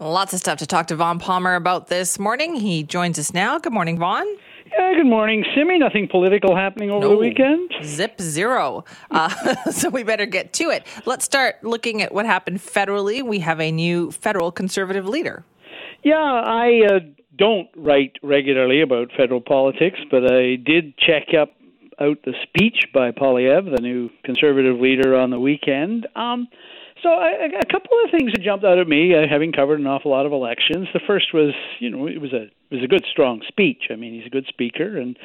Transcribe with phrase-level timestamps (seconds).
[0.00, 2.54] Lots of stuff to talk to Vaughn Palmer about this morning.
[2.54, 3.58] He joins us now.
[3.58, 4.26] Good morning, Vaughn.
[4.78, 5.76] Yeah, good morning, Simi.
[5.78, 7.10] Nothing political happening over No.
[7.10, 7.72] the weekend?
[7.82, 8.84] Zip zero.
[9.10, 9.28] Uh,
[9.72, 10.86] so we better get to it.
[11.04, 13.24] Let's start looking at what happened federally.
[13.24, 15.44] We have a new federal conservative leader.
[16.04, 17.00] Yeah, I uh,
[17.36, 21.50] don't write regularly about federal politics, but I did check up
[22.00, 26.06] out the speech by Poilievre, the new conservative leader, on the weekend.
[26.14, 26.46] Um,
[27.02, 30.10] so a couple of things that jumped out at me, uh, having covered an awful
[30.10, 30.88] lot of elections.
[30.92, 33.84] The first was, you know, it was a it was a good, strong speech.
[33.90, 35.16] I mean, he's a good speaker, and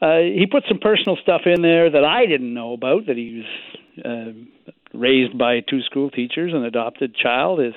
[0.00, 3.06] uh, he put some personal stuff in there that I didn't know about.
[3.06, 7.60] That he was uh, raised by two school teachers, an adopted child.
[7.60, 7.74] His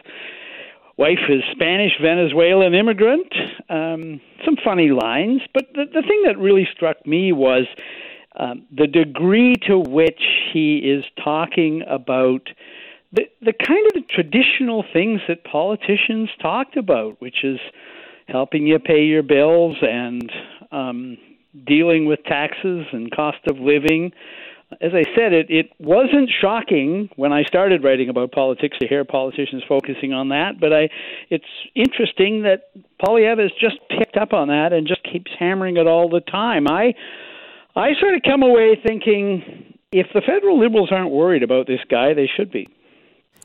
[0.97, 3.33] wife is Spanish Venezuelan immigrant.
[3.69, 7.65] Um, some funny lines, but the, the thing that really struck me was
[8.35, 10.21] um, the degree to which
[10.53, 12.47] he is talking about
[13.13, 17.59] the the kind of the traditional things that politicians talked about, which is
[18.27, 20.31] helping you pay your bills and
[20.71, 21.17] um,
[21.65, 24.11] dealing with taxes and cost of living.
[24.79, 29.03] As I said, it, it wasn't shocking when I started writing about politics to hear
[29.03, 30.89] politicians focusing on that, but I
[31.29, 31.43] it's
[31.75, 32.71] interesting that
[33.03, 36.67] Poilievre has just picked up on that and just keeps hammering it all the time.
[36.69, 36.93] I
[37.75, 42.13] I sort of come away thinking if the federal liberals aren't worried about this guy,
[42.13, 42.69] they should be.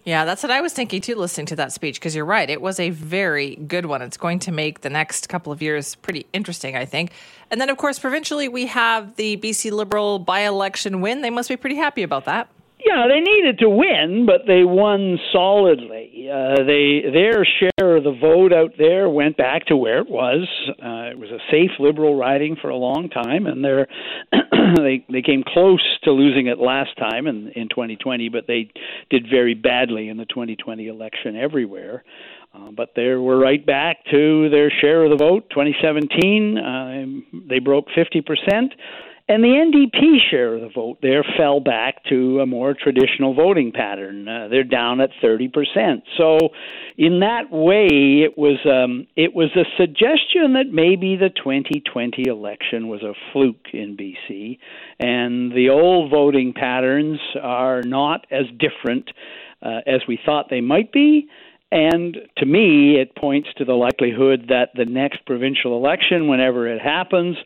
[0.06, 2.48] Yeah, that's what I was thinking too, listening to that speech, because you're right.
[2.48, 4.02] It was a very good one.
[4.02, 7.10] It's going to make the next couple of years pretty interesting, I think.
[7.50, 11.22] And then, of course, provincially, we have the BC Liberal by election win.
[11.22, 12.48] They must be pretty happy about that.
[12.86, 16.28] Yeah, they needed to win, but they won solidly.
[16.32, 20.46] Uh, they their share of the vote out there went back to where it was.
[20.68, 23.88] Uh, it was a safe liberal riding for a long time, and they're
[24.76, 28.70] they they came close to losing it last time in in 2020, but they
[29.10, 32.04] did very badly in the 2020 election everywhere.
[32.54, 35.50] Uh, but they were right back to their share of the vote.
[35.50, 38.72] 2017, uh, they broke 50 percent.
[39.28, 43.72] And the NDP share of the vote there fell back to a more traditional voting
[43.72, 44.28] pattern.
[44.28, 46.02] Uh, they're down at 30%.
[46.16, 46.38] So,
[46.96, 52.86] in that way, it was um, it was a suggestion that maybe the 2020 election
[52.86, 54.58] was a fluke in BC,
[55.00, 59.10] and the old voting patterns are not as different
[59.60, 61.28] uh, as we thought they might be.
[61.72, 66.80] And to me, it points to the likelihood that the next provincial election, whenever it
[66.80, 67.36] happens,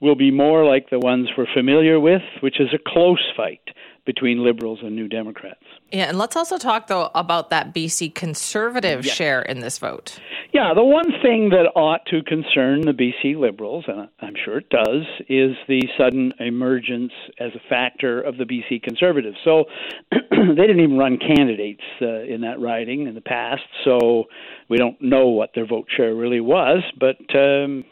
[0.00, 3.60] will be more like the ones we're familiar with, which is a close fight
[4.06, 5.62] between Liberals and New Democrats.
[5.92, 10.18] Yeah, and let's also talk, though, about that BC conservative share in this vote.
[10.52, 14.70] Yeah, the one thing that ought to concern the BC Liberals, and I'm sure it
[14.70, 19.36] does, is the sudden emergence as a factor of the BC Conservatives.
[19.44, 19.66] So
[20.10, 24.24] they didn't even run candidates uh, in that riding in the past, so
[24.68, 27.18] we don't know what their vote share really was, but.
[27.38, 27.84] Um,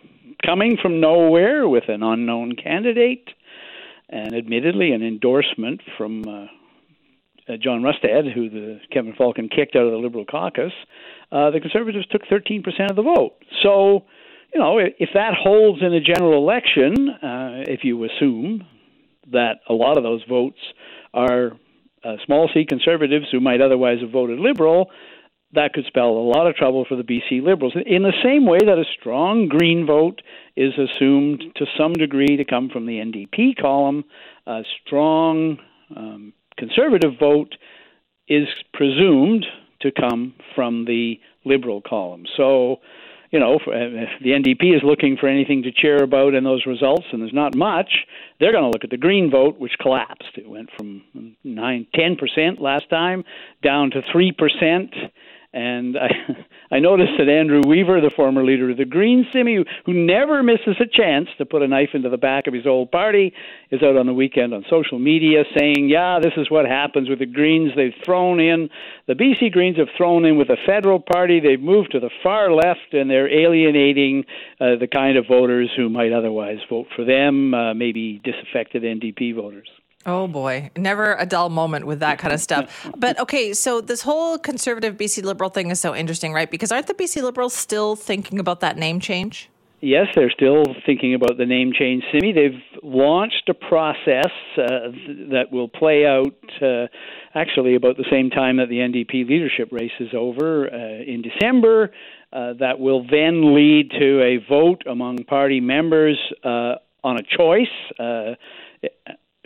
[0.45, 3.29] coming from nowhere with an unknown candidate,
[4.09, 6.47] and admittedly an endorsement from uh,
[7.49, 10.73] uh, John Rustad, who the Kevin Falcon kicked out of the Liberal caucus,
[11.33, 13.35] uh, the Conservatives took 13% of the vote.
[13.63, 14.05] So,
[14.53, 18.67] you know, if, if that holds in a general election, uh, if you assume
[19.31, 20.59] that a lot of those votes
[21.13, 21.53] are
[22.05, 24.91] uh, small c Conservatives who might otherwise have voted Liberal,
[25.55, 27.75] that could spell a lot of trouble for the BC Liberals.
[27.87, 30.21] In the same way that a strong Green vote
[30.57, 34.05] is assumed to some degree to come from the NDP column,
[34.47, 35.59] a strong
[35.97, 37.55] um, Conservative vote
[38.27, 39.47] is presumed
[39.81, 41.15] to come from the
[41.45, 42.25] Liberal column.
[42.37, 42.79] So,
[43.31, 47.07] you know, if the NDP is looking for anything to cheer about in those results,
[47.13, 47.91] and there's not much,
[48.41, 50.33] they're going to look at the Green vote, which collapsed.
[50.37, 51.03] It went from
[51.45, 53.25] nine, ten percent last time
[53.63, 54.93] down to three percent.
[55.53, 56.09] And I,
[56.77, 60.43] I noticed that Andrew Weaver, the former leader of the Greens, Simi, who, who never
[60.43, 63.33] misses a chance to put a knife into the back of his old party,
[63.71, 67.21] is out on the weekend on social media saying, "Yeah, this is what happens with
[67.21, 67.73] the Greens.
[67.75, 68.69] They've thrown in
[69.07, 71.41] the BC Greens have thrown in with the federal party.
[71.41, 74.25] They've moved to the far left, and they're alienating
[74.61, 79.35] uh, the kind of voters who might otherwise vote for them, uh, maybe disaffected NDP
[79.35, 79.69] voters."
[80.07, 82.89] Oh boy, never a dull moment with that kind of stuff.
[82.97, 86.51] But okay, so this whole conservative BC Liberal thing is so interesting, right?
[86.51, 89.51] Because aren't the BC Liberals still thinking about that name change?
[89.81, 92.33] Yes, they're still thinking about the name change, Simi.
[92.33, 94.91] They've launched a process uh,
[95.31, 96.87] that will play out uh,
[97.35, 101.93] actually about the same time that the NDP leadership race is over uh, in December.
[102.33, 106.75] Uh, that will then lead to a vote among party members uh,
[107.05, 107.67] on a choice.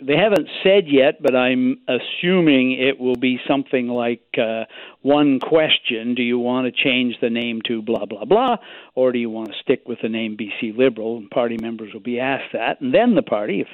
[0.05, 4.65] They haven't said yet, but I'm assuming it will be something like uh,
[5.01, 8.57] one question: Do you want to change the name to blah blah blah,
[8.95, 11.17] or do you want to stick with the name BC Liberal?
[11.17, 13.67] And party members will be asked that, and then the party, if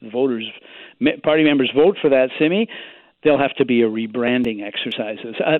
[0.00, 0.46] the voters,
[1.22, 2.68] party members vote for that, Simi,
[3.24, 5.34] there'll have to be a rebranding exercises.
[5.44, 5.58] Uh,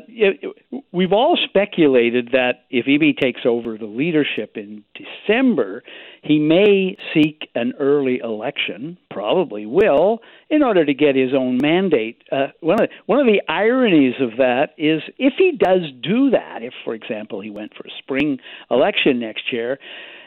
[0.93, 5.83] we've all speculated that if Eby takes over the leadership in December,
[6.23, 10.21] he may seek an early election, probably will,
[10.55, 12.23] in order to get his own mandate.
[12.31, 16.31] Uh, one, of the, one of the ironies of that is if he does do
[16.31, 18.39] that, if, for example, he went for a spring
[18.71, 19.79] election next year,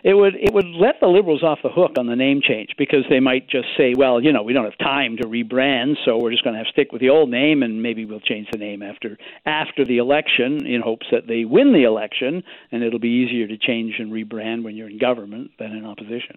[0.04, 3.04] it would it would let the liberals off the hook on the name change because
[3.10, 6.32] they might just say, well, you know, we don't have time to rebrand, so we're
[6.32, 8.58] just going to have to stick with the old name, and maybe we'll change the
[8.58, 13.26] name after after the election in hopes that they win the election, and it'll be
[13.26, 16.36] easier to change and rebrand when you're in government than in opposition.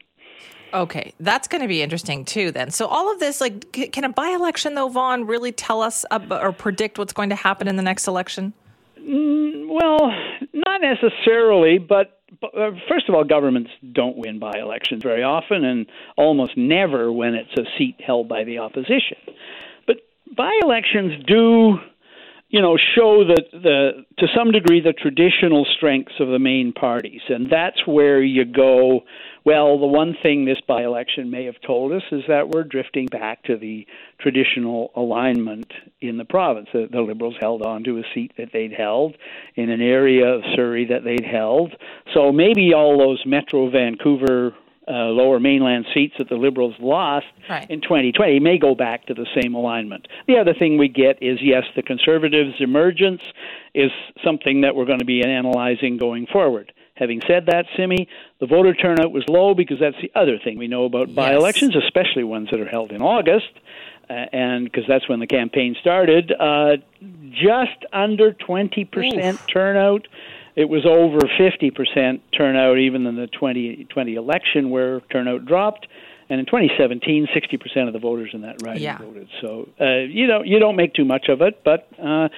[0.72, 2.52] Okay, that's going to be interesting too.
[2.52, 6.52] Then, so all of this, like, can a by-election though, Vaughn, really tell us or
[6.52, 8.52] predict what's going to happen in the next election?
[8.98, 10.12] Mm, well,
[10.52, 15.86] not necessarily, but uh, first of all, governments don't win by elections very often, and
[16.16, 19.18] almost never when it's a seat held by the opposition.
[19.86, 19.96] But
[20.36, 21.78] by elections do,
[22.50, 27.22] you know, show that the to some degree the traditional strengths of the main parties,
[27.28, 29.02] and that's where you go
[29.44, 33.06] well, the one thing this by election may have told us is that we're drifting
[33.06, 33.86] back to the
[34.18, 36.68] traditional alignment in the province.
[36.72, 39.16] The, the Liberals held on to a seat that they'd held
[39.54, 41.74] in an area of Surrey that they'd held.
[42.12, 44.54] So maybe all those Metro Vancouver
[44.90, 47.70] uh, lower mainland seats that the Liberals lost right.
[47.70, 50.08] in 2020 may go back to the same alignment.
[50.26, 53.22] The other thing we get is yes, the Conservatives' emergence
[53.74, 53.92] is
[54.24, 56.72] something that we're going to be analyzing going forward.
[56.94, 58.08] Having said that, Simi,
[58.40, 61.74] the voter turnout was low because that's the other thing we know about by elections,
[61.74, 63.48] especially ones that are held in August,
[64.10, 66.30] uh, and because that's when the campaign started.
[66.32, 66.76] Uh,
[67.30, 69.46] just under 20% Oof.
[69.46, 70.08] turnout.
[70.60, 75.86] It was over 50% turnout even in the 2020 election, where turnout dropped.
[76.28, 78.98] And in 2017, 60% of the voters in that riding yeah.
[78.98, 79.28] voted.
[79.40, 82.28] So uh, you don't you don't make too much of it, but uh,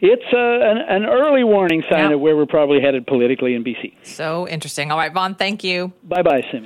[0.00, 3.94] it's uh, an, an, early warning sign of where we're probably headed politically in BC.
[4.04, 4.92] So interesting.
[4.92, 5.92] All right, Vaughn, thank you.
[6.04, 6.62] Bye bye, Simi.